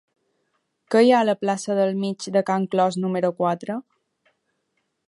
Què 0.95 1.03
hi 1.07 1.11
ha 1.15 1.19
a 1.25 1.27
la 1.29 1.35
plaça 1.41 1.77
del 1.81 1.93
Mig 2.05 2.27
de 2.39 2.45
Can 2.49 2.67
Clos 2.73 2.99
número 3.05 3.35
quatre? 3.45 3.79